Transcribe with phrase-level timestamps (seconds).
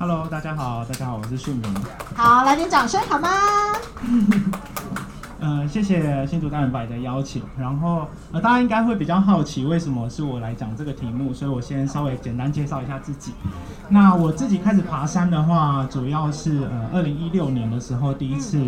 [0.00, 1.62] Hello，大家好，大家好，我是旭明。
[2.14, 3.28] 好，来点掌声好吗？
[5.40, 7.42] 呃，谢谢新竹大人白的邀请。
[7.58, 13.32] 然后呃，大家应该会比较好奇，为什么是我来讲这个题目，所以我先稍微简单介绍一下自己。
[13.88, 18.60] 那我自己开始爬山的话，主要是呃，二零一六年的时候第一次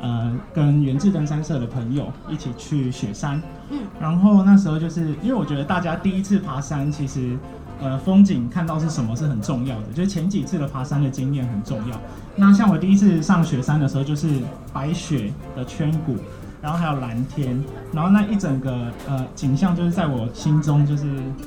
[0.00, 3.42] 呃，跟源志登山社的朋友一起去雪山。
[3.70, 3.80] 嗯。
[4.00, 7.36] 然后那时候就是因为我觉得大家第一次爬山，其实
[7.80, 12.00] 呃，风景看到是什么是很重要的，就是前几次的爬山的经验很重要。
[12.34, 14.40] 那像我第一次上雪山的时候，就是
[14.72, 16.16] 白雪的圈谷，
[16.62, 17.62] 然后还有蓝天，
[17.92, 21.04] 然后那一整个呃景象，就是在我心中就是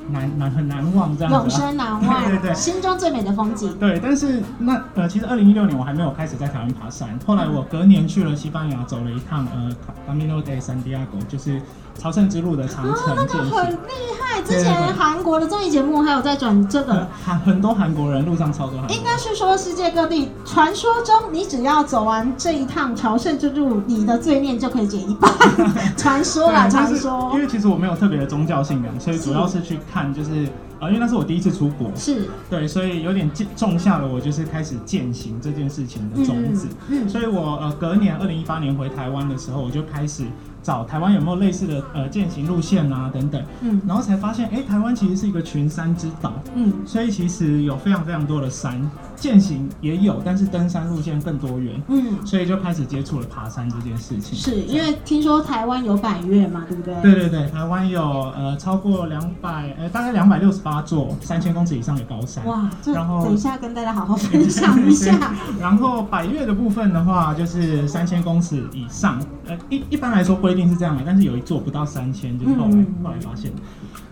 [0.09, 1.39] 难难很难忘这样子。
[1.39, 2.25] 永生难忘。
[2.25, 3.75] 对对，心中最美的风景。
[3.79, 9.69] 对，但是那呃，其实二零一六年我还没有开始在台湾爬山，后来我隔年去了西班牙，走了一趟呃
[10.07, 11.61] Camino de Santiago，就是
[11.99, 13.43] 朝圣之路的长城啊，那个。
[13.43, 17.07] 很厉害，之前韩国的综艺节目还有在转这个。
[17.23, 18.79] 韩很多韩国人路上超多。
[18.87, 20.69] 应该是说世界各地传。
[20.79, 25.29] 说中，你只要走完这一趟朝圣之路，你的罪孽就可以减一半。
[25.97, 27.29] 传说啦，传说。
[27.33, 30.45] 因为其实我没有特别的宗教信仰，所以主要是去看，就是
[30.79, 36.67] 啊，因为那是我第一次出国，是对，所以有点种下了我就是开始践行这件事情的种子。
[36.87, 40.23] 嗯，所以我呃隔年二零一八年回台湾的时候，我就开始。
[40.61, 48.79] 找台湾有没有类似的呃践行路线啊等等，嗯，然后才发现哎，台湾其实是一个群山之岛，嗯，所以其实有非常非常多的山，
[49.19, 54.37] 践行也有，但是登山路线更多元，嗯，所以就开始接触了爬山这件事情。
[54.37, 56.93] 是因为听说台湾有百越嘛，对不对？
[57.01, 62.45] 对对对，台湾有呃超过两百呃大概两百六十八座三千公尺以上的高山。
[62.45, 65.17] 哇，然后等一下跟大家好好分享一下。
[65.59, 72.71] 然后百越的部分的话，就是三千公尺以上，呃一一般来说规定是这样的，但是有一座不到三千，就是后来
[73.03, 73.51] 后来发现，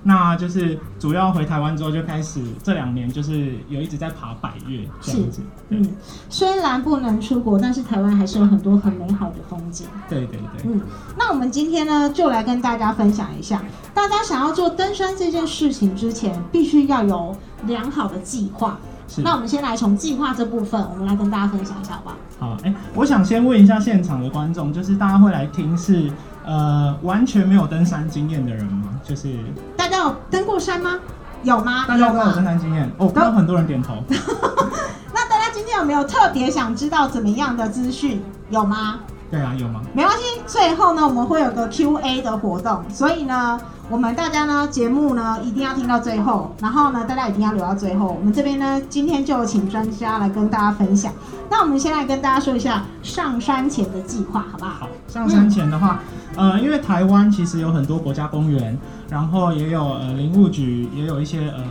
[0.04, 5.42] 那就是主要回台湾之后就开始这两年就是有一直在爬百越这样子。
[5.70, 5.86] 嗯，
[6.30, 9.86] 虽然不能出国，但是台湾还是有很多很美好的风景。
[10.08, 10.72] 对对对。
[10.72, 10.82] 嗯，
[11.18, 13.62] 那我们今天呢，就来跟大家分享一下，
[13.94, 18.78] 大家想要做登山这件事情之前，必须要有良好的计划。
[19.24, 22.16] 那我们先来从计划这部分，我们来跟大家分享一下，好不好？
[22.40, 26.12] 好，哎，我想先问一下现场的观众，就是大家会来听是
[26.46, 29.00] 呃完全没有登山经验的人吗？
[29.04, 29.30] 就是
[29.98, 31.00] 有登过山吗？
[31.44, 31.86] 有吗？
[31.88, 33.96] 大家都有登山经验哦，刚刚很多人点头。
[35.14, 38.24] 那大家今天有没有特别想知道怎么样的资讯？
[38.50, 39.00] 有吗？
[39.30, 39.82] 对啊，有吗？
[39.94, 43.60] 没关系，最后呢，我们会有个 Q A 的活动，所以呢。
[43.90, 48.14] 我们大家呢，节目呢一定要听到最后，然后呢，大家一定要留到最后。
[48.20, 51.14] 我们这边呢，今天就请专家来跟大家分享。
[51.50, 54.72] 那我们先来跟大家说一下上山前的计划，好不好？
[54.82, 56.02] 好，上山前的话，
[56.36, 58.78] 呃，因为台湾其实有很多国家公园，
[59.10, 61.64] 然后也有呃林务局，也有一些呃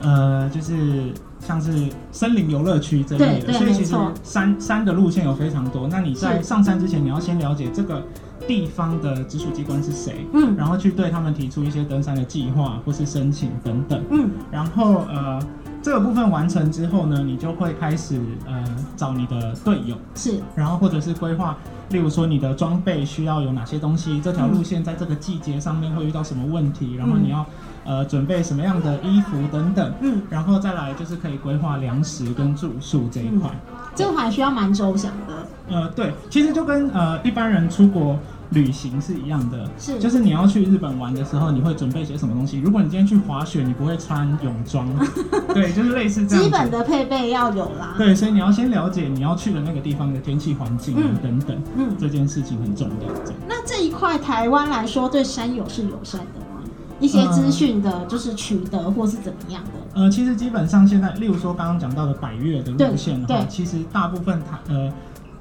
[0.00, 5.86] 呃，就是像是森林游乐区这类的，所以其实山山的路线有非常多。
[5.88, 8.02] 那你在上山之前，你要先了解这个。
[8.46, 10.26] 地方的直属机关是谁？
[10.32, 14.02] 嗯，然后去对他们提出一些登山的计划或是申请等等。
[14.10, 15.40] 嗯，然后呃，
[15.82, 18.64] 这个部分完成之后呢，你就会开始呃
[18.96, 21.56] 找你的队友，是，然后或者是规划，
[21.90, 27.44] 例如说你的装备需要有哪些东西，这条路线在这个季节上面会遇到什么问题，然后你要
[27.84, 29.92] 呃准备什么样的衣服等等。
[30.00, 33.50] 嗯，然后再来就是可以规划粮食跟住宿这一块，
[33.94, 35.34] 这个还需要蛮周详的。
[35.66, 38.18] 呃，对，其实就跟呃一般人出国。
[38.50, 42.60] 旅行是一样的，是就是你要去日本玩的时候，你会准备些什么东西？
[42.60, 44.88] 如果你今天去滑雪，你不会穿泳装，
[45.52, 46.44] 对，就是类似这样。
[46.44, 47.94] 基本的配备要有啦。
[47.96, 53.12] 对，所以你要先了解你要去的那个地方的天气环境等等，嗯，这件事情很重要。
[53.48, 56.62] 那这一块台湾来说，对山友是友善的吗？
[57.00, 60.00] 一些资讯的，就是取得或是怎么样的？
[60.00, 64.92] 呃，其实基本上现在，例如说刚刚讲到的百越的路线的话，其实大部分它呃。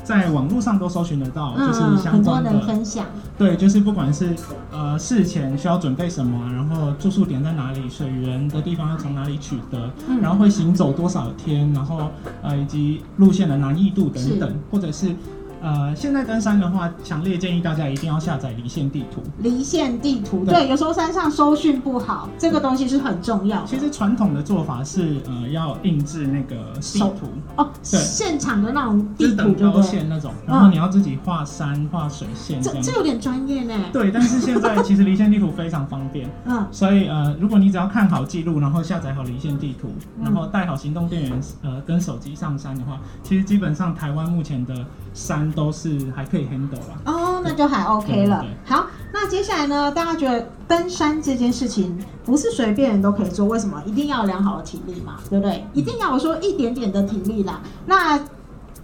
[0.04, 3.06] 在网络上都搜寻得到，就是相关的分享。
[3.38, 4.36] 对，就是不管是
[4.72, 9.90] 呃事前需要准备什么，然后住宿点在哪里，水源的地方要从哪里取得，
[10.22, 12.10] 然后会行走多少天，然后
[12.42, 15.16] 呃以及路线的难易度等等，或者是。
[15.64, 19.24] 呃，现在登山的话，强烈建议大家一定要下载离线地图。
[19.40, 23.64] 离线地图，对，有时候山上收讯不好，这个东西是很重要。
[23.66, 32.62] 其实传统的做法是，呃，要印制那个地图哦，对，现场的那种地图，高线那种，然后你要自己画山、画水线。
[32.62, 33.74] 这这有点专业呢。
[33.94, 39.88] 对，但是现在其实离线地图非常方便， 嗯，所以呃，如果你只要看好记录，然后下载好离线地图，
[40.22, 44.76] 然后带好行动电源，呃，跟手机上山的话，其实基本上台湾目前的
[45.14, 45.53] 山。
[45.56, 47.02] 都是还可以 handle 啦。
[47.06, 48.46] 哦，那就还 OK 了。
[48.66, 49.92] 好，那接下来呢？
[49.92, 53.82] 大家觉得登山这件事情不是随便人都可以做，为什么？
[53.86, 55.66] 一定要有良好的体力嘛，对不对？
[55.74, 57.62] 一定要我说一点点的体力啦。
[57.86, 58.20] 那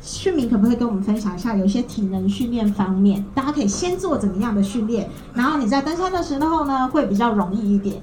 [0.02, 8.02] 旭明可不可以跟我们分享一下，有一些体能训练方面，大家可以先做怎么样的训练，然后你在登山的时候呢，会比较容易一点。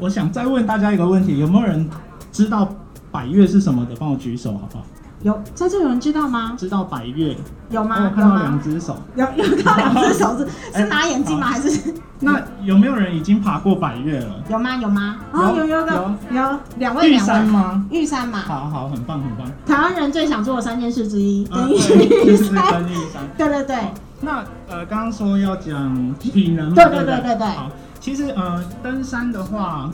[0.00, 1.88] 我想再问大家一个问题：有没有人
[2.32, 2.68] 知道
[3.12, 3.94] 百越是什么的？
[3.96, 4.84] 帮我举手好不好？
[5.24, 6.54] 有，在这有人知道吗？
[6.56, 7.34] 知道百越
[7.70, 7.96] 有吗？
[8.04, 11.46] 我看到两只手，有有看到两只手是 是拿眼镜吗？
[11.46, 11.94] 还是？
[12.20, 14.34] 那有没有人已经爬过百越了？
[14.50, 14.76] 有吗？
[14.76, 15.16] 有吗？
[15.32, 17.82] 哦，有有有有两位玉山吗？
[17.90, 18.40] 玉山嘛。
[18.40, 19.50] 好好，很棒很棒。
[19.66, 22.72] 台湾人最想做的三件事之一，登玉山。
[22.72, 23.22] 登玉山。
[23.38, 23.76] 对对 对。
[24.20, 27.46] 那呃，刚刚说要讲体能，对对对对对。
[27.46, 29.90] 好，其实呃，登山的话。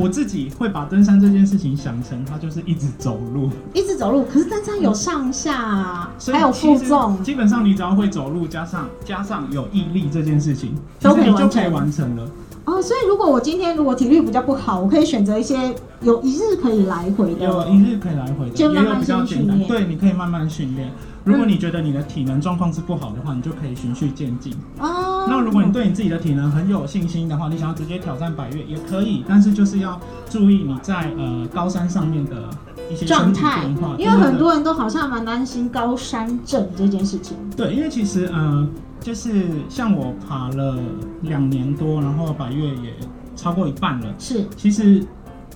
[0.00, 4.24] 我自己会把登山这件事情想成，它就是一直走路，一直走路。
[4.24, 12.26] 可是登山有上下，还有负重，基本上你只要会走路，加上加上有毅力这件事情，都可以就可以完成了。
[12.64, 19.58] 哦，所以如果我今天如果体力比较不好，我可以选择一些有一日可以来回的，有一日可以来回的，也有比较简单。
[19.64, 20.90] 对，你可以慢慢训练。
[21.24, 24.54] 如果你觉得你的体能状况是不好的话，你就可以循序渐进。
[24.78, 25.09] 哦。
[25.28, 32.50] 那如果你对你自己的体能很有信心的话，你想要直接挑战百越也可以，但是就是要注意你在呃高山上面的
[32.90, 33.64] 一些状态。
[33.98, 37.36] 因为很多人都好像蛮担心高山症这件事情。
[37.56, 38.66] 对，因为其实呃，
[39.00, 40.78] 就是像我爬了
[41.22, 42.94] 两年多，然后百越也
[43.36, 44.06] 超过一半了。
[44.18, 44.44] 是。
[44.56, 45.04] 其实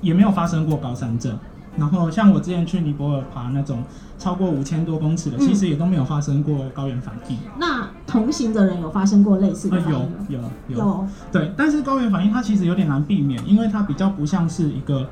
[0.01, 1.39] 也没有发生过高山症。
[1.77, 3.83] 然后像我之前去尼泊尔爬那种
[4.25, 7.37] 超过五千多公尺的，其实也都没有发生过高原反应。
[7.59, 9.79] 那同行的人有发生过类似的？
[9.79, 10.01] 有
[10.31, 11.07] 有有。
[11.31, 15.07] 对，但是高原反应它其实有点难避免，因为它比较不像是一个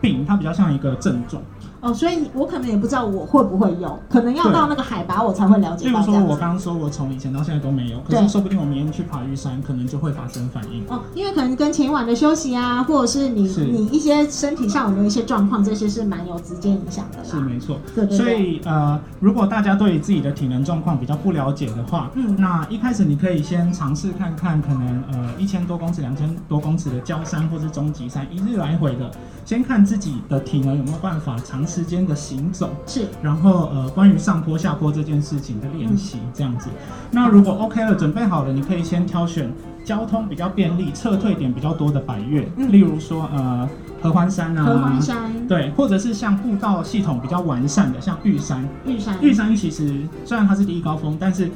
[0.00, 1.40] 病，它比较像一个症状。
[1.80, 5.86] 哦，所以我可能也不知道我会不会有，可能要到那个海拔我才会了解。
[5.86, 10.84] 比如说，我刚刚说我从以前到现在都没有，可是说不定我明天去爬玉山，可能就会发生反应。
[10.88, 17.24] 哦，因为可能跟前一晚的休息啊，或者是你你一些身体上有没有一些状况，这些是蛮有直接影响的。
[17.24, 17.78] 是没错。
[17.94, 18.16] 对对。
[18.16, 29.10] 所以呃，如果大家对自己的体能状况比较不了解的话，嗯，那一开始你可以先尝试看看，可能呃一千多公尺、两千多公尺的焦山或是中级山，一日来回的，
[29.44, 32.36] 先看自己的体能有没有办法长时间的行。
[32.52, 36.70] 走是，然后呃，关于上坡下坡这件事情的练习这样子。
[37.10, 39.52] 那如果 OK 了，准备好了，你可以先挑选
[39.84, 43.68] 交通比较便利、撤退点比较多的百越，例如说呃
[44.00, 48.66] 合欢山啊，合欢山对，或者是像步道系统比较完善的，像玉山。
[48.86, 51.50] 玉山玉山其实虽然它是第一高峰，但是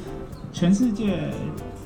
[0.51, 1.31] 全世界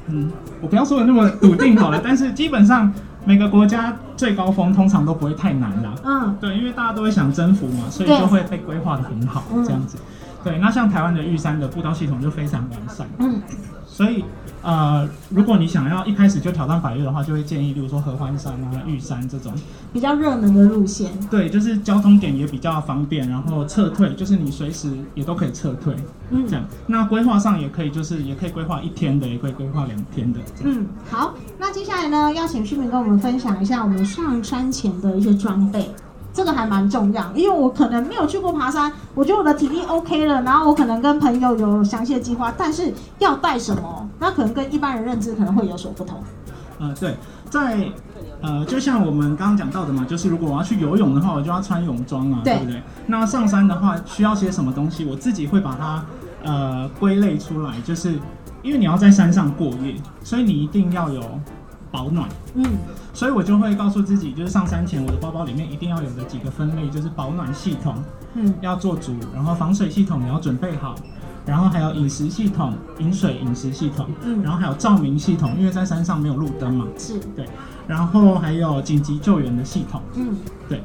[0.07, 0.31] 嗯，
[0.62, 2.92] 我不要说的那么笃定好了， 但是基本上。
[3.25, 5.94] 每个国家最高峰通常都不会太难啦。
[6.04, 9.98] 嗯，对，因为大家都会想征服嘛，所以就会被规划的很好，这样子。
[10.44, 13.07] 对，那像台湾的玉山的步道系统就非常完善。
[13.18, 13.42] 嗯，
[13.95, 14.25] 所以。
[14.68, 19.53] 呃，如果你想要一开始就挑战百越的话，就会建议，例如说合欢山啊、玉山这种
[19.94, 21.12] 比较热门的路线。
[21.30, 25.95] 对，就是交通点也比较方便，然后撤退，就是你随时也都可以撤退。
[26.31, 26.65] 嗯，这样。
[26.88, 30.39] 那规划上也可以，就是也可以规划一天的，也可以规划两天的。
[30.63, 35.88] 嗯，好，那接下来呢，邀请旭明跟我们分享一下我们上山前的一些装备。
[36.35, 46.21] 这个还蛮重要，因为我可能没有去过爬山，我觉得我的体力 OK 了，然后我可能跟朋友有详细的计划，但是要带什么，那可能跟一般人认知可能会有所不同。
[46.77, 47.15] 呃，对，
[47.49, 47.89] 在
[48.41, 52.83] 呃，就像我们刚刚讲到的嘛，就是如果我要去游泳的话，我就要穿泳装啊，对不对？
[53.07, 55.05] 那上山的话需要些什么东西？
[55.05, 56.03] 我自己会把它
[56.43, 58.19] 呃归类出来，就是
[58.61, 61.21] 因为你要在山上过夜，所以你一定要有。
[61.95, 62.66] 保暖，嗯，
[63.14, 67.95] 所以我就会告诉自己，就是上山前我的包包里面一定要有的几个分类，就是保暖系统，
[68.33, 70.94] 嗯，要做足，然后防水系统你要准备好，
[71.45, 77.18] 然后还有饮食系统，饮水饮食系统，嗯，然后还有照明系统，因为在山上没有路灯嘛，是。
[77.33, 77.47] 对，
[77.87, 80.35] 然后还有紧急救援的系统，嗯，
[80.68, 80.83] 对。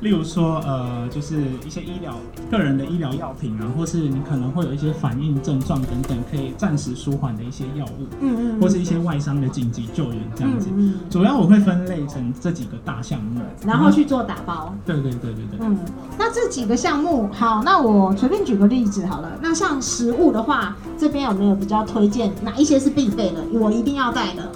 [0.00, 2.14] 例如说，呃，就是一些医疗、
[2.50, 10.68] 个人的医疗药品啊，或是你可能会有一些反应症状等等，可以暂时舒缓的一些药物，嗯嗯，或是一些外伤的紧急救援这样子。
[10.70, 11.10] 嗯嗯。
[11.10, 14.74] 主要我会分类成这几个大项目，然后去做打包。
[14.86, 15.58] 对对对对对。
[15.60, 15.78] 嗯，
[16.18, 19.30] 那这几个项目，好，那我随便举个例子好了。
[19.42, 23.44] 那像食物的话，这边有没有比较推荐哪一些是必备的？
[23.52, 24.50] 我一定要带的。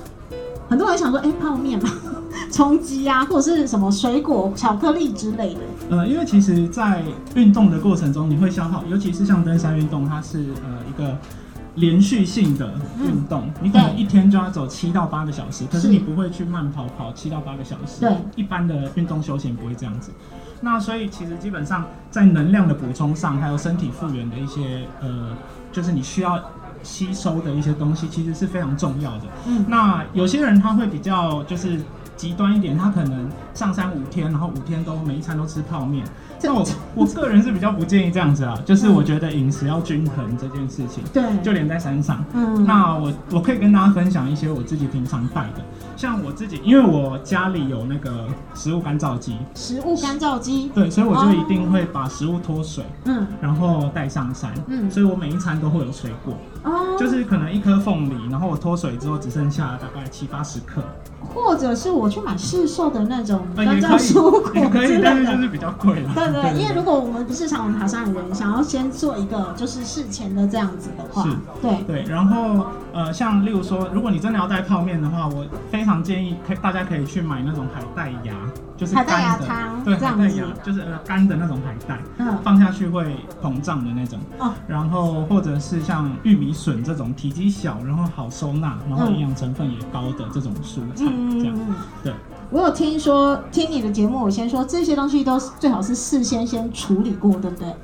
[0.71, 1.91] 很多人想说，哎，泡面嘛。
[2.55, 5.61] 冲击啊，或者是什么水果、巧克力之类的。
[5.91, 7.03] 呃，因为其实，在
[7.35, 11.19] 运动的过程中，你会消耗，尤其是像登山运动，它是呃一个
[11.75, 18.03] 连续性的运动，你可能一天就要走七到八个小时，可是你不会去慢跑跑七到八个小时。
[18.03, 20.13] 对，一般的运动休闲不会这样子。
[20.61, 25.37] 那所以其实基本上在能量的补充上，还有身体复原的一些呃，
[25.73, 26.41] 就是你需要
[26.85, 29.25] 吸收的一些东西，其实是非常重要的。
[29.47, 31.81] 嗯那有些人他会比较就是
[32.17, 36.05] 极端一点，他可能上山五天，然后五天都每一餐都吃泡面。
[36.39, 42.23] 这那我我个人是比较不建议这样子啊，就是我觉得饮食要均衡这件事情，对，就连在山上。
[42.35, 42.65] 嗯。
[42.65, 45.65] 那我我可以跟大家分享一些我自己平常带的，
[45.97, 53.27] 像我自己，因为我家里有那个食物干燥机，食物干燥机，对，所以我就一定会把食物脱水，嗯。
[53.41, 54.91] 然后带上山，嗯。
[54.91, 60.83] 所以我每一餐都会有水果，哦，就是可能一颗凤梨，然后我脱水之后只剩下大概七八十克，
[61.21, 65.01] 或者是我去买市售的那种干燥蔬果之类的。
[65.05, 66.11] 但是就是比较贵了。
[66.15, 71.31] 对对，因为如果我们不是常往爬山的人，想要先做一个就是事前的这样子的话是，
[71.61, 78.33] 对，对，然后呃，像例如说，如果你真的要带泡面的话，我非常建议可以大家可以去买那种海带芽，
[78.77, 84.19] 就是海带芽干的，汤对，海带芽就是呃干的那种海带，嗯，放下去会膨胀的那种。
[84.39, 91.59] 哦，然后或者是像玉米笋这种体积小，然后好收纳，然后营养成分也高的这种蔬菜，这样。
[92.03, 92.15] 对。
[92.51, 97.75] 我有听说，听你的节目，我先说这些东西都是最好是事先先处理过，对不对？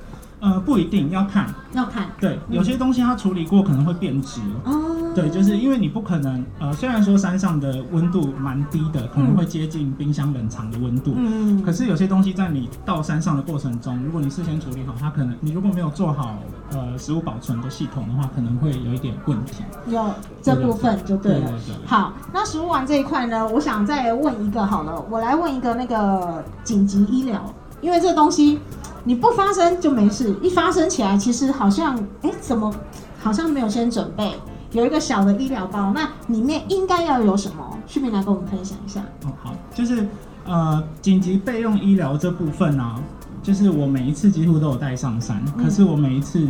[0.40, 4.40] 呃，不一定要看，要看对，嗯有些东西它处理过可能会变质。
[4.64, 4.96] 哦。
[5.12, 16.38] 对，就是因为你不可能，呃，虽然说山上的温度蛮低的，可能会接近冰箱冷藏的温度，嗯，可是有些东西在你到山上的过程中，如果你事先处理好，它可能你如果没有做好
[16.70, 19.64] 呃食物保存的系统的话，可能会有一点问题。
[19.88, 20.06] 有
[20.40, 21.40] 这部分就对了。
[21.40, 28.60] 对对对好，那食物丸这一块呢，我想再问一个好了，我来问一个那个紧急医疗，因为这个东西
[29.04, 32.72] 你不发生就没事，一发生起来，其实好像哎怎么
[33.18, 34.34] 好像没有先准备，
[34.72, 37.78] 有一个小的医疗包，那里面应该要有什么？
[37.86, 39.00] 旭明来跟我们分享一下。
[39.24, 40.06] 哦，好，就是
[40.44, 43.00] 呃紧急备用医疗这部分啊，
[43.42, 46.46] 就是我每一次几乎都有带上山，嗯可是我每一次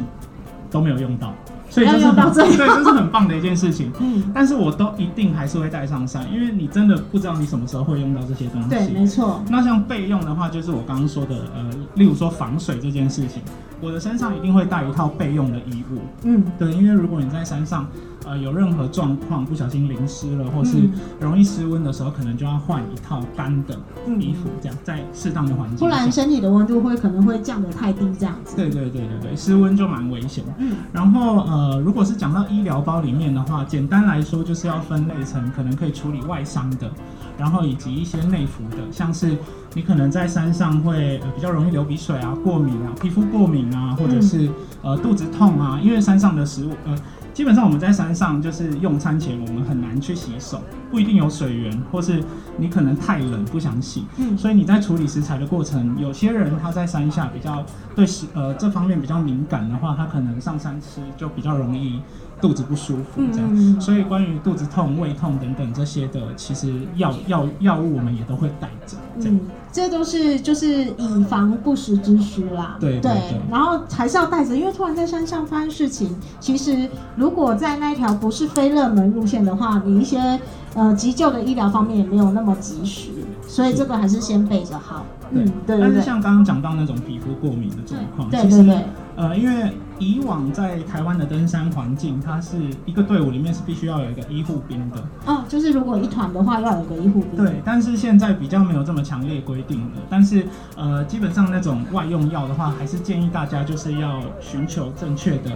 [0.71, 1.33] 都没有用到，
[1.71, 3.91] 所以就是对，这是很棒的一件事情。
[4.01, 8.69] 嗯，但是我都一定还是会带上山，因为你真的不知道你什么时候会用到这些东西。
[8.69, 9.43] 对，没错。
[9.49, 13.41] 那像备用的话，就是我刚刚说的，呃，例如说防水这件事情，
[13.81, 15.99] 我的身上一定会带一套备用的衣物。
[16.25, 17.87] 嗯对，因为如果你在山上，
[18.27, 23.75] 呃，有任何状况不小心淋湿了，或是嗯容易失温的时候，可能就要换一套干的
[24.19, 25.87] 衣服，这样在适当的环境下。
[25.87, 28.55] 不然身体的温度会可能会降得太低，这样子。
[28.57, 30.45] 对对对对对，失温就蛮危险。
[30.59, 36.91] 嗯然后呃，如果是讲到医疗包里面的话，简单来说就是要分类成可能可以处理外伤的，
[37.39, 39.39] 然后以及一些内服的，像是
[39.75, 44.51] 你可能在山上会、呃、比较容易流鼻水啊、过敏啊、皮肤过敏啊，或者是、
[44.83, 46.97] 呃肚子痛啊，因为山上的食物呃。
[47.33, 50.61] 基本上我们在山上就是用餐前，我们很难去洗手，
[50.91, 52.23] 不一定有水源，或是
[52.59, 62.03] 你可能太冷不想洗，嗯所以你在处理食材的过程，有些人他在山下比较对食呃这方面比较敏感的话，他可能上山吃就比较容易
[62.41, 63.49] 肚子不舒服这样。
[63.53, 68.97] 嗯所以关于肚子痛、胃痛等等这些的，其实药药药物我们也都会带着。
[69.19, 69.41] 这样嗯，
[69.73, 72.77] 这都是就是以防不时之需啦。
[72.81, 80.39] 对对对然后还是要带着，因为突然在山上发生事情，其实如果在那一条不是非热门路线的话，你一些
[80.75, 83.11] 呃急救的医疗方面也没有那么及时，
[83.47, 85.05] 所以这个还是先备着好。
[85.31, 85.81] 嗯，对对对。
[85.81, 88.85] 但是像刚刚讲到那种皮肤过敏的状况，对对对，
[89.17, 97.37] 呃，因为以往在台湾的登山环境，它是一个队伍里面是必须要有一个医护兵的，哦，就是如果一团的话，要有个医护兵。
[97.37, 99.93] 对，但是现在比较没有这么强烈规定了。
[100.09, 105.53] 但是呃，基本上那种外用药的话，还是建议大家就是要寻求正确的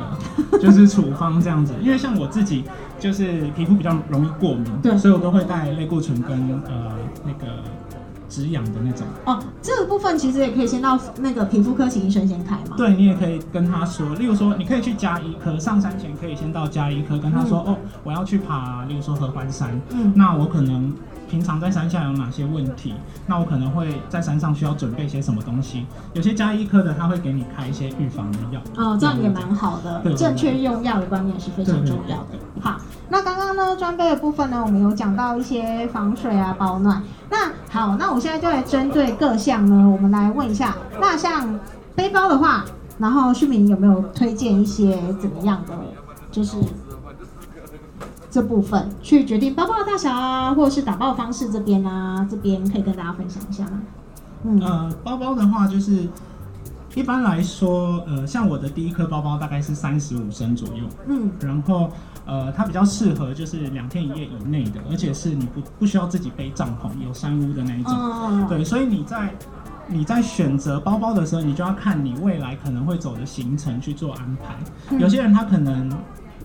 [0.60, 1.72] 就是处方这样子。
[1.82, 2.64] 因为像我自己
[3.00, 6.92] 就是皮肤比较容易过敏，对所以我都会带类固醇跟呃
[7.24, 7.46] 那个
[8.28, 9.06] 止痒的那种。
[9.24, 12.76] 哦，这个部分其实也可以先到那个皮肤科请医生先开嘛。
[12.76, 20.92] 对你也可以跟他说，例如说，你可以去加医科，上山前可以先到加医科跟他说，哦，我要去爬，例如说合欢山，嗯那我可能
[21.28, 22.94] 平常在山下有哪些问题？
[23.26, 25.86] 那我可能会在山上需要准备些什么东西？
[26.12, 28.60] 有些加医科的他会给你开一些预防的药。
[28.76, 32.38] 哦，这样也蛮好的正确用药的观念是非常重要的。
[32.60, 32.76] 好，
[33.08, 37.02] 那刚刚呢装备的部分呢，我们有讲到一些防水啊、保暖。
[37.30, 40.76] 那好，那我现在就来针对各项呢，我们来问一下。
[41.00, 41.58] 那像
[41.96, 42.64] 背包的话，
[42.98, 45.74] 然后旭明有没有推荐一些怎么样的，
[46.30, 46.56] 就是
[48.34, 53.80] 这部分去决定包包的大小啊，或者是打包方式这边啊，这边可以跟大家分享一下吗？
[54.42, 56.08] 嗯，呃，包包的话就是。
[56.96, 61.90] 一般来说，呃，像我的第一颗包包大概是三十五升左右，嗯然后
[62.24, 67.92] 呃，它比较适合就是两天一夜以内的，而且是你不不需要自己背帐篷、有山屋的那一种。
[67.92, 69.34] 哦，对，所以你在
[69.88, 74.54] 你在选择包包的时候，你就要看你未来可能会走的行程去做安排。
[74.90, 75.90] 嗯有些人他可能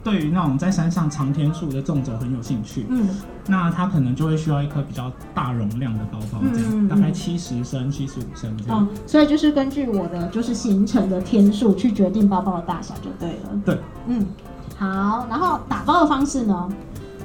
[0.03, 3.07] 对于那种在山上长天数的纵走很有兴趣，嗯，
[3.47, 8.81] 那他可能就会需要一颗比较大容量的包包，这样、大概七十升、七十五升这样。
[8.81, 13.61] 哦，所以就是根据我的就是行程的天数去决定包包的大小就对了。
[13.65, 13.77] 对，
[14.07, 14.25] 嗯，
[14.77, 16.69] 好，然后打包的方式呢？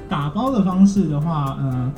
[0.09, 1.91] 打包的方式的话，呃，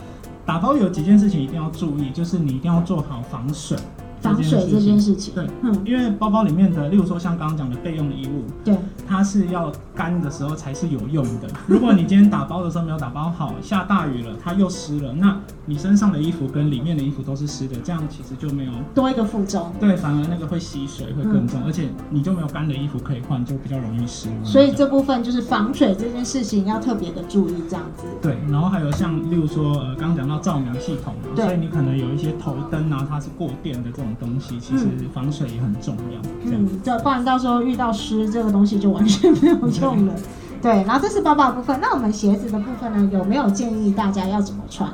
[0.45, 3.77] 打包有几件事情一定要注意，就是你一定要做好防水。
[4.19, 5.33] 防水这件事情。
[5.35, 8.75] 对，嗯，因为包包里面的，例如说像刚刚讲的备用衣物，对，
[9.07, 11.47] 它是要干的时候才是有用的。
[11.65, 19.71] 如果你今天打包的时候没有打包好，下大雨了，它又湿了，那你身上的衣服跟里面的衣服都是湿的，这样其实就没有多一个负重。
[19.79, 24.29] 对，反而那个会吸水会更嗯重，而且你就没有干的衣服可以换，就比较容易湿。
[24.43, 28.03] 所以这部分就是防水这件事情要特别的注意，这样子。
[28.21, 36.21] 对，然后还有像例如说呃，刚刚讲到照明系统嘛，所以你可能有一些头灯啊，它是过电的这种东西，其实防水也很重要。
[36.49, 40.13] 这，嗯，这不然到时候遇到湿这个东西就完全没有 用了。
[40.61, 44.91] 对，然后这是包包的部分，那我们鞋子的部分呢，有没有建议大家要怎么穿？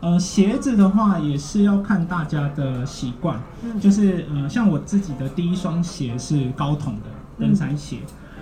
[0.00, 7.98] 呃，鞋子的话也是要看大家的习惯，嗯就是呃，像我自己的第一双鞋是高筒的登山鞋，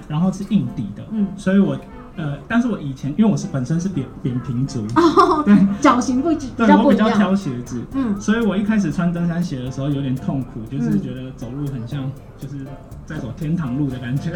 [0.08, 1.76] 然后是硬底的，嗯所以我
[2.16, 7.06] 呃，但是我以前因为我是本身是扁扁平足，哦，对， 脚型不比对较不一样。
[7.06, 12.10] 我比较挑鞋子，嗯，所以我一开始穿登山鞋的时候有点痛苦，就是嗯觉得走路很像
[12.40, 12.64] 就是
[13.04, 14.32] 在走天堂路的感觉。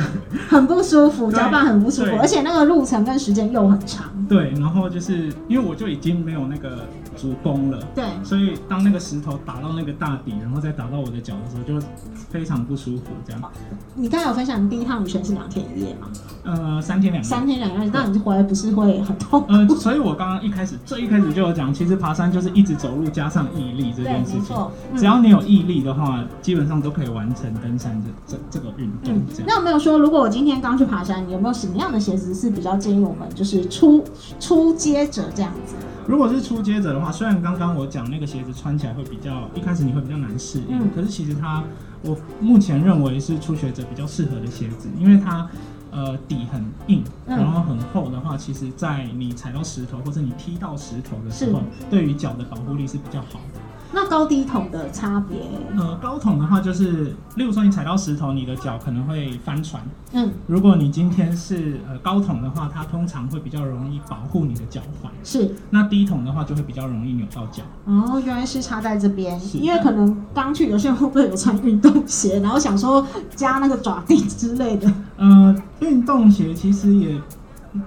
[0.48, 4.06] 很不舒服，对脚板很不舒服，而且那个路程跟时间又很长。
[4.28, 7.78] 对，然后就是因为我就已经没有那个足弓了。
[7.94, 11.86] 对，所以当那个石头打到那个大底，然后再打到我的脚的时候，就
[12.30, 13.04] 非常不舒服。
[13.26, 13.42] 这样，
[13.94, 16.08] 你刚才有分享你第一趟旅程是两天一夜吗？
[16.44, 17.28] 呃，三天两夜。
[17.28, 19.44] 三天两夜，那你回来不是会很痛？
[19.48, 24.40] 呃，所以我刚刚一开始最一开始就有讲，其实爬山就是一直走路加上毅力这，件事情。
[24.40, 24.72] 没错。
[24.92, 29.26] 嗯只要你有毅力的话，基本上都可以完成登山这这这个运动嗯。
[29.32, 29.44] 这样。
[29.46, 34.04] 那有没有说，如果我今天刚去爬山，你有没有什么样的鞋子是比较建议我们就是初
[34.40, 35.74] 初阶者这样子？
[36.06, 41.62] 如果是初阶者的话，虽然刚刚我讲那个鞋子穿起来会比较，一开始你会比较难适应，嗯可是其实它，
[42.02, 45.48] 我目前认为是初学者比较适合的鞋子，因为它。
[45.96, 53.60] 呃，底很硬，嗯然后很厚的话，其实，在你踩到石头或者你踢到石头的时候，对于脚的保护力是比较好的。
[53.94, 55.38] 那高低筒的差别？
[55.78, 59.82] 呃，高筒的话，就是例如说你踩到石头，你的脚可能会翻船。
[60.12, 65.08] 嗯，如果你今天是呃高筒的话，它通常会比较容易保护你的脚踝。
[65.22, 67.62] 是那低筒的话，就会比较容易扭到脚。
[67.84, 74.92] 哦，原来是差在这边，因为可能刚去有些人会不会有穿运动鞋，然后想说加那个爪钉之类的。
[75.16, 77.20] 呃，运动鞋其实也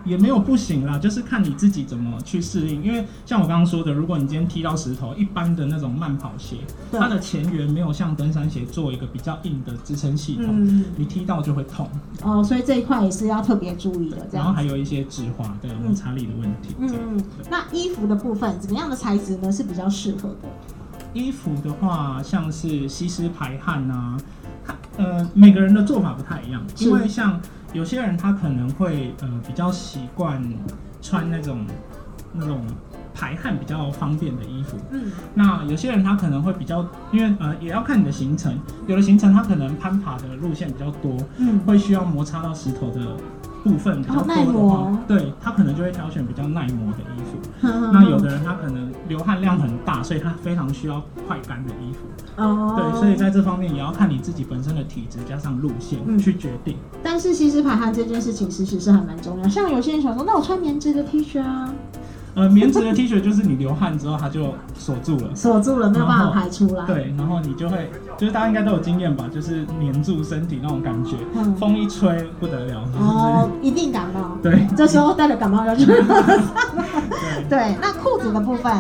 [0.04, 2.84] 也没有不行啦，就是看你自己怎么去适应。
[2.84, 6.58] 因为像我刚刚说的，如果你今天踢到石头，一般的那种慢跑鞋，
[6.92, 11.90] 它的前缘没有像登山鞋做一个比较硬的支撑系统，嗯，你踢到就会痛。
[12.22, 14.54] 哦，所以这一块也是要特别注意的，这然后。
[14.58, 16.76] 还有一些止滑的摩擦力的问题。
[16.80, 20.50] 嗯嗯，那衣服的部分，怎么样的材质呢是比较适合的？
[21.14, 24.47] 衣服的话，像是吸湿排汗啊，它
[24.98, 27.40] 呃，每个人的做法不太一样，因为像
[27.74, 30.42] 有些人他可能会呃比较习惯
[31.02, 31.66] 穿那种
[32.34, 32.62] 那种
[33.14, 38.58] 排汗比较方便的衣服，嗯，那有些人他可能会比较，因为呃也要看你的行程，
[38.88, 43.02] 有的行程他可能攀爬的路线比较多，嗯，会需要摩擦到石头的
[43.68, 47.38] 部分比较多的磨话，对他可能就会挑选比较耐磨的衣服。
[47.62, 52.00] 那 那有的人他可能流汗量很大，所以他非常需要快干的衣服。
[52.42, 56.78] 哦，对，所以在这方面也要看你自己本身的体质加上路线嗯去决定。
[57.04, 59.48] 但是其实排汗这件事情其实是还蛮重要。
[59.48, 61.74] 像有些人想说，那我穿棉质的 T 恤啊，
[62.38, 65.36] 呃，棉质的 T 恤就是你流汗之后它就锁住了。
[65.36, 74.38] 锁住了，没有办法排出来。，对，然后你就会，就是大家应该都有经验吧，就是黏住身体那种感觉，嗯，风一吹不得了，就是、哦，一定感冒。
[74.44, 75.86] 对这时候带着感冒药去。
[75.88, 75.98] 对。
[77.50, 78.72] 对，那裤子的部分，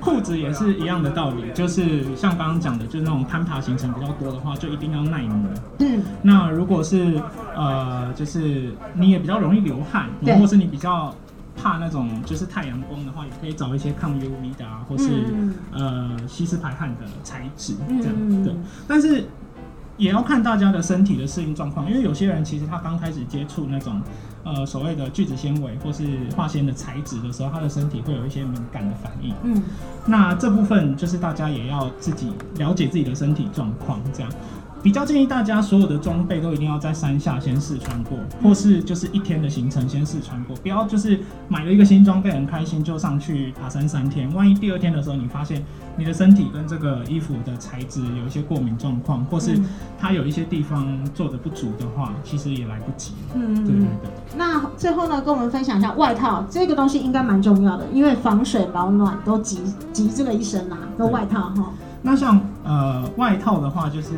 [0.00, 5.48] 裤子也是一样的道理，就是像刚刚讲的，就是那种攀爬行程比较多的话，就一定要耐磨。
[5.78, 7.20] 嗯，那如果是
[7.54, 11.14] 呃，就是你也比较容易流汗，对或是你比较
[11.56, 18.54] 怕那种就是太阳光的话，也可以找一些抗 UV 的啊，或是、嗯呃吸湿排汗的材质嗯这样、嗯对。
[18.88, 19.24] 但是
[19.96, 24.00] 也要看大家的身体的适应状况，因为有些人其实他刚开始接触那种
[24.42, 26.04] 呃所谓的聚酯纤维或是
[26.36, 29.32] 化纤的材质的时候，他的身体会有一些敏感的反应。
[29.44, 29.62] 嗯，
[30.06, 34.30] 那这部分就是大家也要自己了解自己的身体状况，这样。
[34.84, 41.18] 比较建议大家所有的装备都一定要在山下先试穿过，或是就是一天的行程先试穿过，不要就是
[41.48, 45.64] 买了一个新装备很开心就上去爬山三天，万一第二天的时候你发现
[45.96, 49.64] 你的身体跟这个衣服的材质有一些过敏状况，或是嗯
[49.98, 53.14] 它有一些地方做的不足的话，其实也来不及。
[53.34, 54.10] 嗯对对对。
[54.36, 59.60] 那最后呢，跟我们分享一下外套这个东西应该蛮重要的，因为防水保暖都集
[59.94, 61.72] 集这个一身啦、都外套哈。
[62.02, 64.10] 那像呃外套的话，就是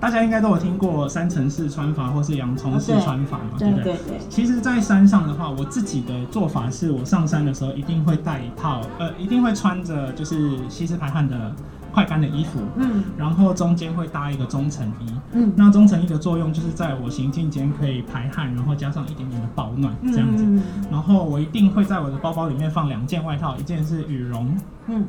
[0.00, 3.96] 大家应该都有听过三层式穿法或是洋葱式穿法嘛，对不对？
[4.28, 11.54] 其实，在山上的话，我自己的做法是我上山的时候一定会带一套，呃，一定会穿着就是吸湿排汗的
[11.92, 15.12] 快干的衣服，嗯然后中间会搭一个中层衣。
[15.32, 20.44] 嗯那中层衣的作用就是在我行进间可以排汗，然后加上一点点的保暖这样子。
[20.44, 24.54] 嗯然后我一定会在我的包包里面放两件外套，一件是羽绒，
[24.88, 25.04] 嗯，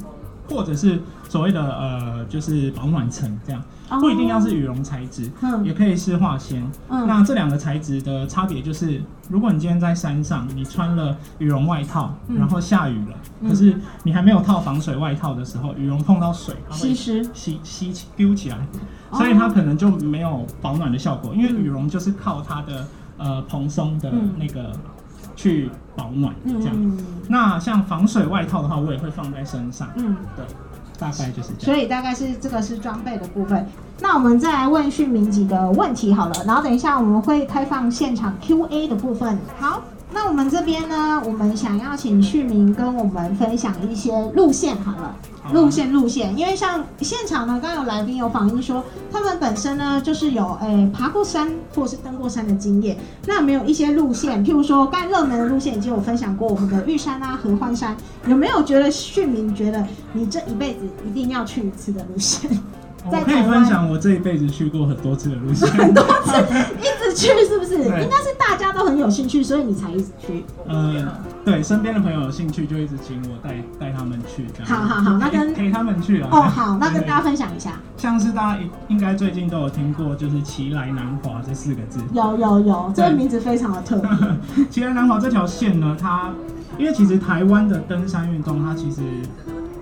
[0.49, 3.99] 或者是所谓的呃就是保暖层这样，哦。
[3.99, 5.63] 不一定要是羽绒材质，嗯。
[5.65, 6.63] 也可以是化纤。
[6.89, 7.05] 嗯。
[7.07, 12.37] 那这两个材质的差别就是，如果你今天在山上，你穿了羽绒外套，嗯。
[12.37, 13.49] 然后下雨了，嗯。
[13.49, 18.57] 可是你还没有套防水外套的时候，羽绒碰到水，它会吸湿吸吸丢起来，
[19.09, 19.17] 哦。
[19.17, 24.33] 所以它可能就没有保暖的效果，因为羽绒就是靠它的呃蓬松的嗯。
[24.37, 24.71] 那个
[25.37, 26.75] 去保暖嗯这样。
[26.75, 26.97] 嗯
[27.29, 30.45] 那像防水外套的话，我也会放在身上，嗯，对，
[30.97, 31.75] 大概就是这样。
[31.75, 33.65] 所以大概是这个是装备的部分。
[33.99, 39.37] 那我们再来问讯明几个问题好了，然后等一下我们会开放现场 Q&A 的部分。
[39.59, 45.15] 好，那我们这边呢，我们想要请旭明跟我们分享一些路线好了。
[45.41, 52.97] 好啊路线路线，因为像现场呢，刚刚有来宾有反映说，他们本身呢就是有诶、爬过山或者是登过山的经验。
[53.25, 57.95] 那有没有一些路线，譬如说刚才热门的路线已经有分享过，我们的玉山啊、合欢山，
[58.27, 62.49] 有没有觉得旭明觉得你这一辈子一定要去一次的路线？
[63.11, 66.37] 可以台湾分享我这一辈子去过很多次的路线，很多次
[66.79, 67.77] 一直去，是不是？
[67.77, 70.43] 对应该是大家都很有兴趣，所以你才一直去。
[70.67, 71.05] 呃，
[71.45, 74.67] 对，身边的朋友有兴趣就一直请我带带他们去，这样。
[74.67, 76.29] 好好好那跟陪陪他们去啊。
[76.31, 77.73] 哦，好，那跟大家分享一下。
[77.97, 81.99] 像是大家应应该最近都有听过，就是“奇来南华”这四个字。
[82.13, 84.09] 有有有，这个名字非常的特别。
[84.69, 86.31] 奇来南华这条线呢，它
[86.77, 89.01] 因为其实台湾的登山运动，它其实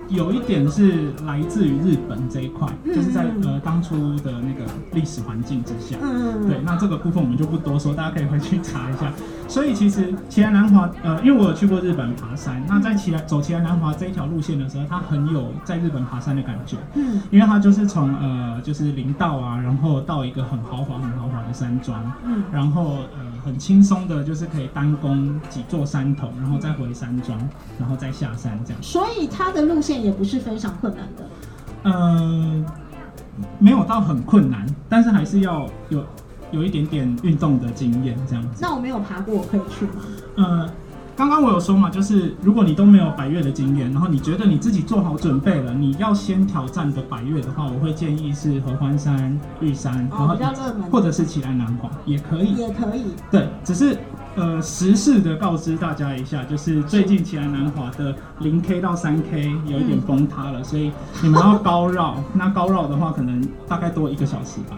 [0.08, 2.94] 有一点是来自于日本这一块，嗯。
[2.94, 5.96] 就是在嗯呃当初的那个历史环境之下。
[6.02, 9.12] 嗯，对，那这个部分我们就不多说，大家可以回去查一下。
[9.48, 17.22] 所以其实奇来南华，呃，因为我有去过日本爬山，那在奇来走奇来南华这一条路线的时候，它很有在日本爬山的感觉，嗯。
[17.30, 22.42] 因为它就是从呃就是林道啊，然后到一个很豪华很豪华的山庄，嗯。
[22.52, 27.38] 然后呃很轻松的，就是可以单攻几座山头，然后再回山庄，
[27.78, 28.82] 然后再下山这样。
[28.82, 31.28] 所以它的路线也不是非常困难的。
[31.84, 32.64] 呃，
[33.60, 36.04] 没有到很困难，但是还是要有
[36.50, 38.58] 有一点点运动的经验这样子。
[38.60, 40.02] 那我没有爬过，我可以去吗？
[40.36, 40.68] 呃，
[41.16, 52.54] 刚刚我有说嘛，就是如果你都没有百越的经验，然后你觉得你自己做好准备了，你要先挑战的百越的话，我会建议是合欢山、玉山，然哦，后比较热门，或者是奇来南华也可以。
[52.54, 53.04] 也可以。
[53.30, 53.96] 对，只是
[54.34, 62.16] 呃，实事的告知大家一下，就是最近奇来南华的零 K 到三 K 有一点崩塌了，所以你们要高绕。
[62.34, 64.76] 那高绕的话，可能大概多一个小时吧。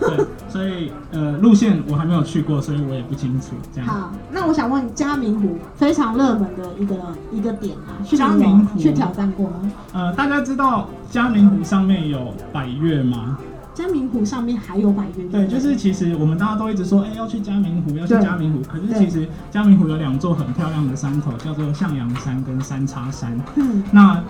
[0.00, 3.54] 对，所以呃，路线我还没有去过，所以我也不清楚。
[3.72, 3.88] 这样。
[3.88, 6.96] 好，那我想问嘉明湖非常热门的一个
[7.30, 9.72] 一个点啊，去嘉明湖去挑战过吗？
[9.92, 13.38] 呃，大家知道嘉明湖上面有百越吗？
[13.74, 18.60] 嘉明湖上面还有百越，对，就是其实我们大家都一直说，哎、要去嘉明湖，要去嘉明湖。
[18.70, 23.34] 可是其实嘉明湖有两座很漂亮的山头，叫做向阳山跟三叉山。
[23.56, 24.22] 嗯那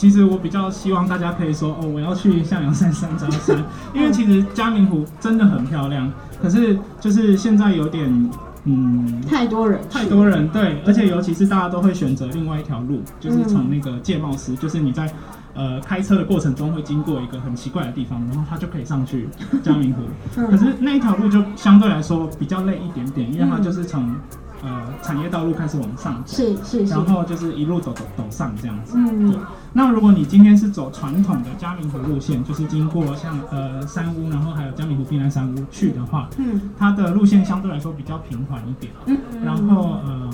[0.00, 6.10] 其实我比较希望大家可以说，哦，我要去向阳山、三叉山，因为其实嘉明湖真的很漂亮。
[6.40, 8.30] 可是就是现在有点，
[8.64, 15.12] 嗯，太多人太多人对，而且尤其是大家都会选择另外一条路，就是从那个界贸司，就是你在
[15.52, 19.28] 呃开车的过程中会经过一个很奇怪的地方，然后它就可以上去
[19.62, 20.00] 嘉明湖。
[20.40, 24.16] 嗯可是那一条路就相对来说比较累一点点，因为它就是从
[24.62, 26.92] 呃产业道路开始往上走，是是是。
[26.92, 28.94] 然，后就是一路走走走上这样子。
[28.96, 29.30] 嗯。
[29.30, 29.40] 对，
[29.72, 36.70] 那如果你今天是走传统的嘉明湖路线，就是经过像呃山屋，然后还有嘉明湖滨南山屋去的话，嗯。
[36.78, 38.92] 它的路线相对来说比较平缓一点。
[39.06, 40.30] 嗯，然后呃，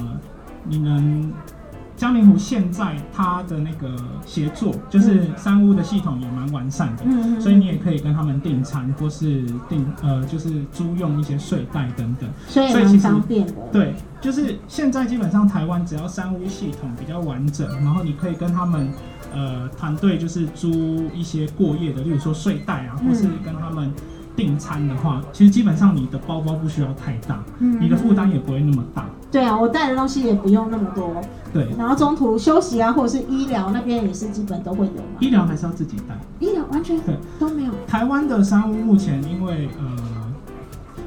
[0.65, 1.33] 你能
[1.97, 12.29] 嘉明湖现在它的那个协作，就是三屋的系统也蛮完善的，嗯所以你也可以跟他们订餐或是订呃就是租用一些睡袋等等。
[12.49, 13.53] 所以其实方便的。
[13.73, 18.89] 对，就是现在基本上台湾只要三屋系统比较完整，然后你可以跟他们
[19.33, 23.91] 呃团队就是租一些过夜的，例如说睡袋啊，嗯或是跟他们
[24.37, 29.09] 订餐的话，其实基本上你的包包不需要太大，嗯你的负担也不会那么大。
[29.31, 31.21] 对啊，我带的东西也不用那么多，
[31.53, 35.19] 对，然后中途休息啊，或者是医疗那边也是基本都会有嘛。
[35.21, 36.17] 医疗还是要自己带。
[36.39, 37.73] 医疗完全对都没有。
[37.87, 39.97] 台湾的山屋目前因为呃，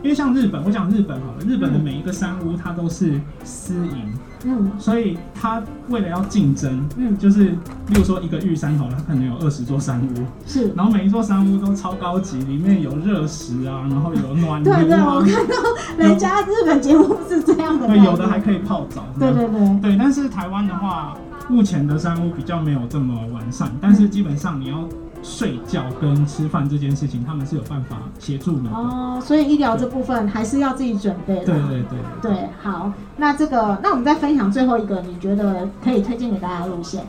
[0.03, 4.71] 因为像日本，我讲日本好了，日本的每一个山屋它都是私营，嗯。
[4.78, 10.71] 所以他为了要竞争，嗯，就是例如说一个玉山好了，它可能有二十座山屋，是。
[10.75, 15.56] 然后每一座山屋都超高级，里面有热食啊，然后有暖炉对对，我啊，看到
[15.97, 19.06] 人家日本节目是这样的对，有的还可以泡澡。
[19.19, 21.15] 对对对，对，但是台湾的话，
[21.47, 24.88] 目前的山屋比较没有这么完善，但是基本上你要
[25.21, 28.75] 睡觉跟吃饭这件事情，他们是有办法协助你的。
[28.75, 31.45] 哦，所以医疗这部分还是要自己准备的。
[31.45, 37.03] 对对对对，好，那这个，那我们再分享最后一个，你觉得可以推荐给大家的路线？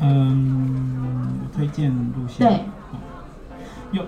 [0.00, 2.46] 嗯，推荐路线。
[2.46, 2.64] 对，
[3.92, 4.02] 有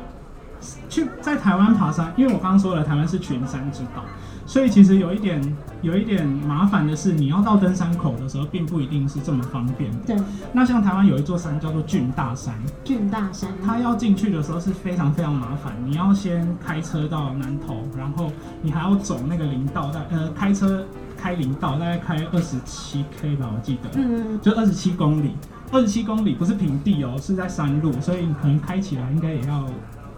[0.88, 4.02] 去在台湾爬山，因为我刚刚说了，台湾是群山之岛，
[4.46, 9.98] 所以其实有一点有一点麻烦的是，你要到登山口的时候，并不一定是这么方便的。
[10.06, 10.16] 对，
[10.52, 12.54] 那像台湾有一座山叫做郡大山，
[12.84, 13.50] 郡大山。
[13.64, 18.30] 它要进去的时候是非常非常麻烦，你要先开车到南头，然后
[18.62, 20.86] 你还要走那个林道，大呃开车
[21.18, 23.90] 开林道，大概开二十七 K 吧，我记得。
[23.96, 25.32] 嗯，就二十七公里，
[25.72, 29.66] 二十七公里不是平地哦，是在山路，所以你可能开起来应该也要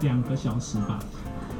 [0.01, 0.99] 两个小时吧。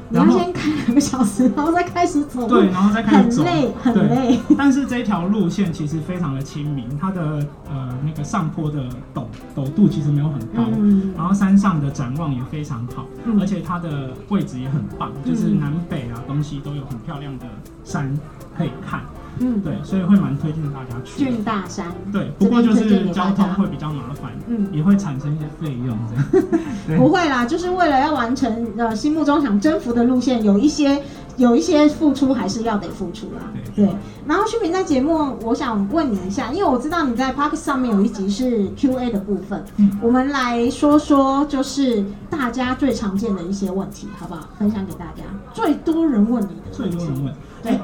[0.10, 2.48] 你要然后先开两个小时，然后再开始走路。
[2.48, 3.44] 对，然后再开始走。
[3.44, 4.40] 很累，很对累。
[4.58, 9.24] 但是这条路线其实非常的亲民，它的呃那个上坡的陡
[9.56, 17.46] 陡度其实没有很高，嗯然后山上的展望也非常好，嗯而且它的位置也很棒，就是南北啊东西都有很漂亮的
[17.84, 18.12] 山
[18.58, 19.02] 可以看。
[19.40, 21.24] 嗯，对，所以会蛮推荐大家去。
[21.24, 21.86] 俊大山。
[22.12, 26.98] 对，不过就是交通会比较麻烦，嗯也会产生一些费用这样。
[27.00, 31.02] 不会啦，就是为了要完成呃心目中想征服的路线，有一些
[31.38, 33.44] 有一些付出还是要得付出啦。
[33.76, 44.50] 对对，然后旭明在节目，我想问你一下，因为我知道你在 Park 上面有一集是 Q&A 的部分，嗯我们来说说就是大家最常见的一些问题，好不好？
[44.58, 46.72] 分享给大家，最多人问你的。
[46.72, 47.80] 最多人问，对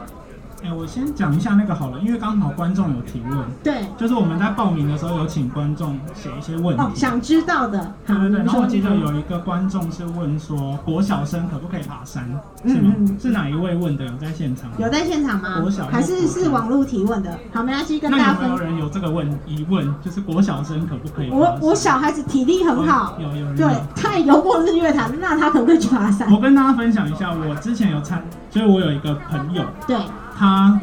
[0.65, 6.81] 哎哎，我先讲一下那个好了，因为刚好观众有提问，对，就是我们在报名的时候有请观众写一些问题。
[6.81, 12.27] 哦，想知道的，对对对，然后我记得有一个观众是问说，国小生可不可以爬山？
[12.63, 12.93] 嗯是吗？
[12.97, 14.05] 嗯是哪一位问的？
[14.05, 14.75] 有在现场吗？
[14.79, 15.85] 有在现场吗国小？
[15.85, 17.37] 还是是网络提问的？
[17.53, 19.93] 好，没关系，跟大家分那有没有人有这个问疑问？
[20.03, 21.59] 就是国小生可不可以爬我山？
[21.61, 26.31] 我小孩子体力很好，有有人对有，他也游过日月潭，那他可不可以去爬山？
[26.31, 29.97] 我跟大家分享一下，我之前有参，就是我有一个朋友，对
[30.37, 30.79] 他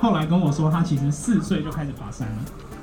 [0.00, 2.34] 后来跟我说，他其实四岁就开始爬山了。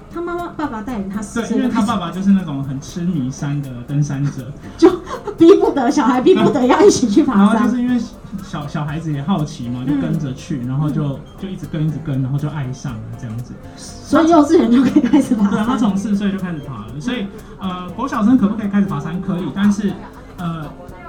[0.10, 4.90] 他妈妈爸爸带领他四对，因为他爸爸就是那种很痴迷山的登山者，就
[5.38, 7.46] 逼不得小孩逼不得要一起去爬山。
[7.54, 8.02] 然后就是因为
[8.44, 13.54] 小小孩子也好奇嘛，就跟着去，然后就就一直跟一直跟，然后就爱上了这样子。
[13.76, 15.80] 所以幼稚园就可以开始爬对啊，他山。
[15.80, 17.28] 从四岁就开始爬了，所以
[17.60, 19.22] 呃，国小生可不可以开始爬山？
[19.22, 19.92] 可以，但是
[20.38, 20.66] 呃，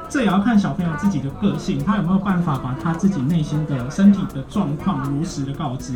[0.09, 5.95] 这也要看小朋友自己的个性，他有没有办法把他自己内心的身体的状况如实的告知。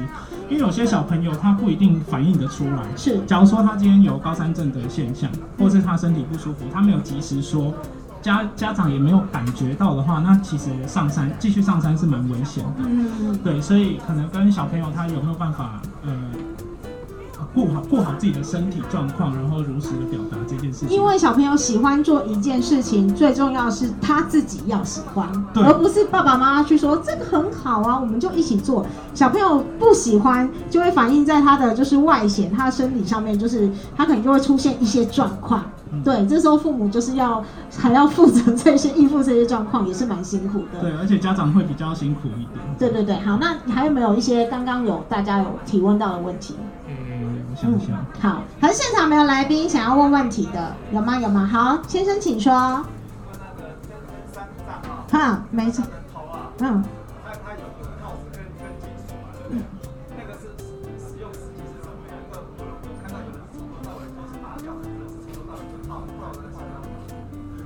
[0.49, 2.83] 因为有些小朋友他不一定反应得出来。
[2.97, 7.73] 是，假如说他今天有高山症的现象，或是他身体不舒服，他没有及时说。
[8.23, 12.85] 家家长也没有感觉到的话，那其实上山继续上山是蛮危险的。
[12.87, 16.13] 嗯，对，所以可能跟小朋友他有没有办法呃
[17.55, 20.89] 顾好顾好自己的身体状况，然后如实的表达这件事情。
[20.89, 28.87] 因为小朋友喜欢做一件事情，最重要是他自己要喜欢，而不是爸爸妈妈去说这个很好啊，我们就一起做。
[29.15, 35.63] 小朋友不喜欢，就会反映在他的就是外显，他的身体上面，就是他可能就会出现一些状况。
[35.95, 37.45] 嗯对，这时候父母就是要
[37.77, 40.81] 还要负责这些应付这些状况，也是蛮辛苦的。
[40.81, 42.65] 对，而且家长会比较辛苦一点。
[42.79, 46.57] 对对对，好，那你还有没有一些刚刚有大家有提问到的问题？
[46.87, 46.93] 呃，
[48.21, 51.19] 好，还是现场没有来宾想要问问题的，有吗？
[51.19, 51.47] 有吗？
[51.47, 52.85] 好，先生请说。
[55.11, 55.85] 哈，没错。
[56.59, 56.83] 嗯，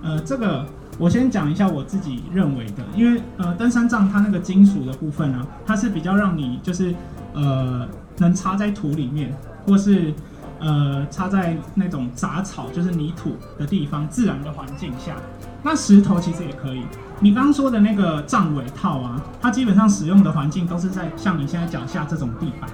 [0.03, 0.67] 呃，这个
[0.99, 6.95] 我先讲一下我自己认为的，因为呃，登山杖它那个金属的部分啊，它是比较让你就是
[7.35, 7.87] 呃
[8.19, 10.15] 能插在土里面，或是
[10.61, 15.17] 呃插在那种杂草，就是泥土的地方，自然的环境下。
[15.63, 16.83] 那石头其实也可以。
[17.19, 22.71] 你刚刚说的那个杖尾套啊，它基本上使用的环境都是在像你现在脚下这种地板，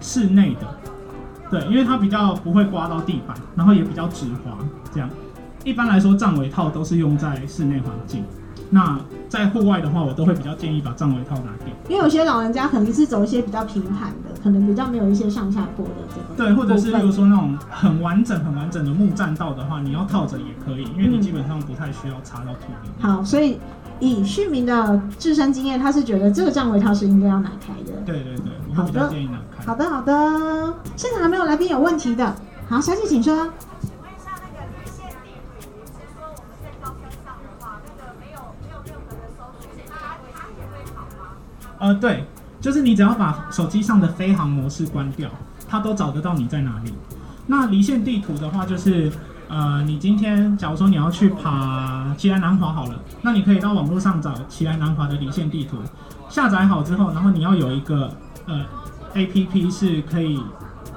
[0.00, 0.60] 室内的。
[1.50, 4.58] 对，因为它比较不会刮到地板，然后也比较直滑，
[4.92, 5.08] 这样。
[5.62, 8.24] 一般来说，杖尾套都是用在室内环境。
[8.70, 8.98] 那
[9.28, 11.68] 在户外的话，我都会比较建议把杖尾套拿掉。
[11.88, 16.48] 因为有些老人家可能是走一些比较平坦的，可能比较没有一些上下坡的这个。
[16.48, 23.08] 对，或者是比如说那种很完整、很完整的木栈道的话，你要套着也可以，因为你基本上不太需要插到土里面。
[23.08, 23.58] 好，所以
[24.00, 27.92] 以旭明的自身经验，他是觉得这个杖尾套是应该要拿开的。
[28.04, 29.64] 对对对，我会比较建议拿开。
[29.64, 32.34] 好的好的，现场还没有来宾有问题的，
[32.68, 33.48] 好，小姐请说。
[41.84, 42.24] 呃，对，
[42.62, 45.28] 就是你只要把手机上的飞行模式关掉，
[45.68, 46.94] 它都找得到你在哪里。
[47.46, 49.12] 那离线地图的话，就是
[49.48, 55.76] 呃，你今天假如说你要去爬奇来南华好了，那你可以到网络上找奇来南华的离线地图，
[56.30, 58.10] 下载好之后，然后你要有一个
[58.46, 58.64] 呃
[59.12, 60.40] A P P 是可以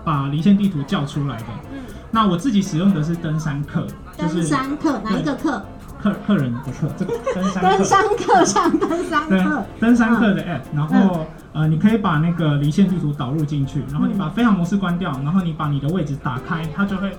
[0.05, 1.45] 把离线地图叫出来的。
[1.73, 1.79] 嗯。
[2.11, 3.85] 那我自己使用的是登山客，
[4.17, 5.65] 登山客哪一个客？
[6.01, 17.11] 客客人的客，这个登山登山客上登山客，登山客的 app，然后呃，你可以把那个离线地图导入进去，然后你把飞行模式关掉，然后你把你的位置打开，它就会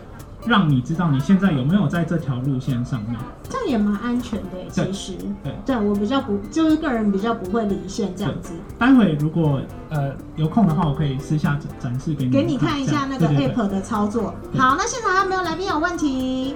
[0.47, 3.19] 让你知道你现在有没有在这条路线上面。
[3.49, 5.15] 这样也蛮安全的，其实。
[5.43, 8.53] 对，对我比较不，就是个人比较不会离线这样子。
[8.79, 14.35] 待会如果呃有空的话，我可以私下展示给你，给你看一下那个 app 的操作。
[14.57, 16.55] 好，那现场还有没有来宾有问题？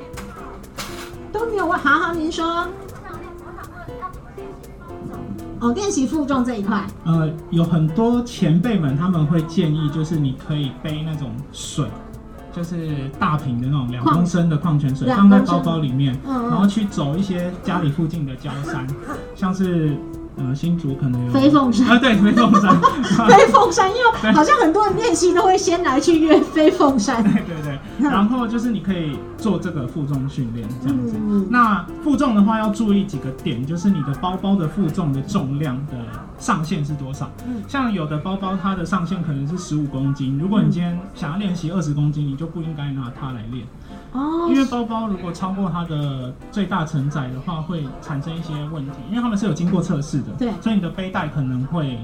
[1.33, 2.67] 都没有问，好好您说。
[5.61, 6.85] 哦，练习负重这一块。
[7.05, 11.87] 呃，有很多前辈们他们会建议，就是你可以背那种水，
[12.53, 18.87] 就是大瓶的那种两公升的矿泉水，放在包包里面，然后去走一些家里附近的郊山，
[19.35, 19.97] 像是。
[20.35, 22.81] 呃，新竹可能有飞凤山啊，对，飞凤山，
[23.29, 27.72] 飞凤山，因为 好像很多人练习都会先来去约飞凤山，对对对。
[28.11, 31.17] 然后就是你可以做这个负重训练这样子。
[31.51, 35.93] 那负重的话要注意几个点，就是你的包包的负重的重量的
[36.39, 37.31] 上限是多少？
[37.47, 43.67] 嗯，像有的包包它的上限可能是十五公斤，如果你今天想要练习二十公斤，你就不应该拿它来练。
[44.13, 51.99] 哦，因为包包如果超过它的最大承载的话，会产生一些问题，因为他们是有经过测试的，对，所以你的背带可能会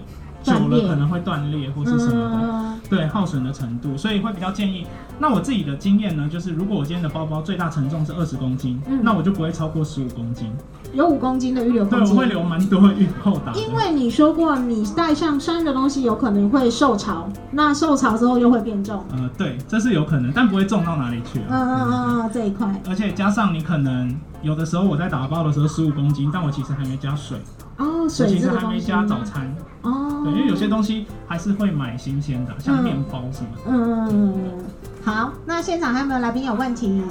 [0.48, 4.86] 久了可能会断裂或是什么的，对，耗损的程度，所以会比较建议。
[5.18, 10.50] 那我自己的经验呢，就是如果我今天的包包最大承重是二十公斤，那我就不会超过十五公斤。
[10.94, 13.52] 有五公斤的预留空间，对，我会留蛮多预后的。
[13.54, 19.04] 因为你说过，你带上山的东西有可能会受潮，那受潮之后又会变重。
[19.12, 21.40] 呃，对，这是有可能，但不会重到哪里去。
[21.48, 22.80] 嗯嗯嗯嗯，这一块。
[22.88, 27.36] 而且加上你可能有的时候我在打包的时候十五公斤，但我其实还没加水。
[27.78, 29.54] 哦，水其实还没加早餐。
[29.82, 30.22] 哦。
[30.24, 33.62] 对，因为有些东西还是会买新鲜的，像面包什么的。
[33.66, 34.64] 嗯嗯嗯。
[35.04, 37.02] 好，那现场还有没有来宾有问题？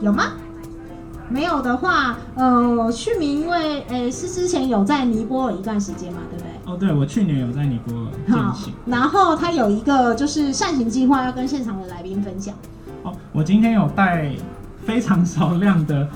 [0.00, 0.24] 有吗？
[1.28, 6.50] 没有的话，呃，去明因为诶是之前有在尼泊尔一段时间嘛，对不对？
[6.66, 8.74] 哦，对，我去年有在尼泊尔进行。
[8.84, 12.54] 然后他有一个就是善行计划要跟现场的来宾分享。
[13.04, 14.30] 哦，我今天有带
[14.84, 16.06] 非常少量的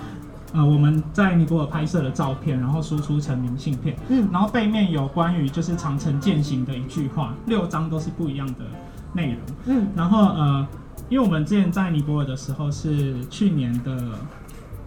[0.56, 3.94] 呃我们在尼泊尔拍摄的照片，然后输出成明信片。
[4.08, 4.28] 嗯。
[4.32, 8.64] 然后背面有关于就是长城践行的一句话，六张都是不一样的
[9.12, 9.40] 内容。
[9.66, 9.86] 嗯。
[9.94, 10.66] 然后呃，
[11.08, 13.96] 因为我们之前在尼泊尔的时候是去年的。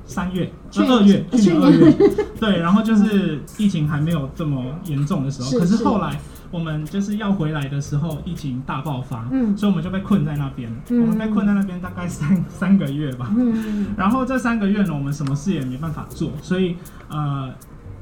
[0.06, 1.92] 三月，呃二月，去年二月，
[2.42, 6.20] 对，然后就是疫情还没有这么严重的时候，可是后来
[6.52, 16.76] 我们就是要回来的时候，疫情大爆发，嗯，所以我们就被困在那边，我们被困在那边大概三三个月吧，嗯，然后这三个月呢，我们什么事也没办法做，所以
[17.10, 17.54] 呃，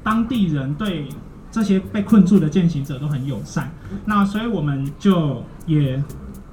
[0.02, 1.08] 当地人对
[1.50, 3.70] 这些被困住的践行者都很友善，
[4.04, 6.02] 那所以我们就也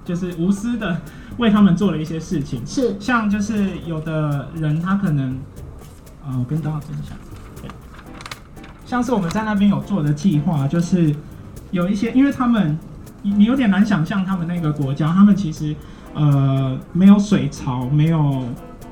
[0.04, 1.02] 就是无私的。
[1.38, 2.96] 为他们做了一些事情，是。
[2.98, 5.32] 像就是有的人他可能，
[6.26, 7.18] 啊，我跟大家分享，
[8.86, 11.14] 像是我们在那边有做的计划，就是
[11.76, 12.80] 有一些，因为他们
[13.22, 15.76] 你你有点难想象他们那个国家，他们其实
[16.14, 18.44] 呃没有水槽，没有。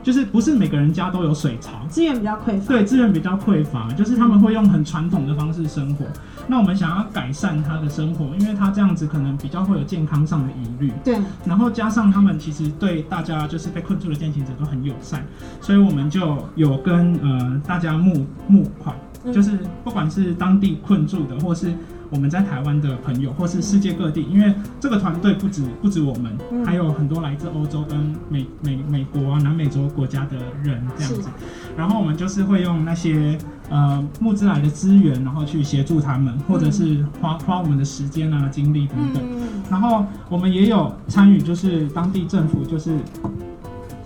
[0.03, 2.67] 就是不是每个人家都有水槽，资源比较匮乏。
[2.67, 6.03] 对，资源比较匮乏，就是他们会用很传统的方式生活。
[6.45, 10.91] 那我们想要改善他的生活，因为他这样子可能比较会有健康上的疑虑。
[11.05, 11.17] 对。
[11.45, 15.23] 然后加上他们其实对大家就是被困住的践行者都很友善，
[15.61, 18.93] 所以我们就有跟呃大家募募款，
[19.33, 21.73] 就是不管是当地困住的，或是。
[22.13, 31.29] 我们在台湾的朋友，或是世界各地，因为这个团队不止不止我们，嗯还有很多来自欧洲跟美美美国啊、南美洲国家的人这样子。
[31.75, 33.37] 然后我们就是会用那些
[33.69, 39.23] 呃募资来的资源，然后去协助他们，或者是花花我们的时间啊、精力等等。
[39.23, 39.41] 嗯
[39.71, 42.95] 然后我们也有参与，就是当地政府就是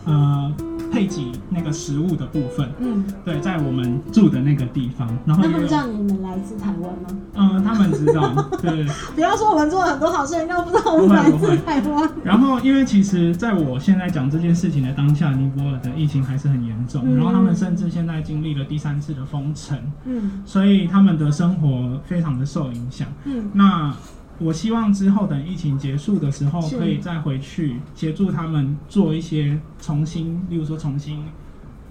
[0.05, 0.53] 呃
[0.91, 7.07] 配给那个食物的部分，嗯，对，在我们住的那个地方，然后他们知道你们来自台湾吗？
[7.35, 8.85] 嗯，他们知道， 对。
[9.15, 12.09] 不要说我们做了很多好事，人家不知道我们来自台湾。
[12.23, 23.07] 然后，因为其实在我现在讲这件事情的当下，尼泊尔的疫情还是很严重，嗯然后他们甚至现在经历了第三次的封城，嗯所以他们的生活非常的受影响。
[23.25, 23.93] 嗯那
[24.39, 31.23] 我希望之后等疫情结束的时候，可以再回去协助他们做一些重新，例如说重新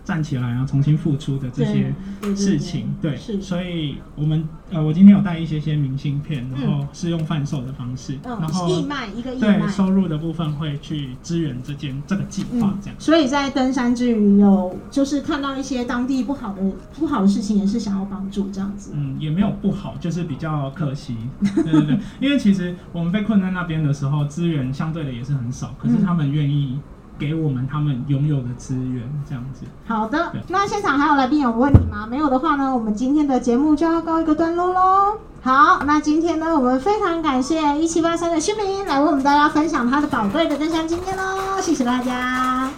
[0.06, 1.92] 站起来啊，重新付出的这些
[2.22, 2.94] 对对对事情。
[3.02, 9.66] 对，是所以我们呃，我今天有带一些些明信片，然后是用贩售的方式，嗯然，后义卖一个义对卖。
[9.68, 12.96] 收入的部分会去支援这件这个计划嗯，这样。
[13.00, 16.62] 所以在登山之余，有就是看到一些当地不好的
[16.94, 18.92] 不好的事情，也是想要帮助这样子。
[18.94, 21.16] 嗯，也没有不好，就是比较可惜。
[21.56, 26.78] 对对对， 因为其实我们被困在那边的时候，资源相对的也是很少，可是他们愿意
[27.18, 29.64] 给我们他们拥有的资源，这样子。
[29.86, 32.06] 好的，那现场还有来宾有问题吗？
[32.06, 35.18] 没有的话呢，我们今天的节目就要告一个段落喽。
[35.42, 42.68] 好，那今天呢，我们非常感谢一七八三的旭明来为我们大家分享他的宝贵的登山经验喽，谢谢大家。